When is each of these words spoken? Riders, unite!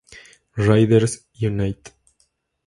Riders, 0.57 1.13
unite! 1.37 1.93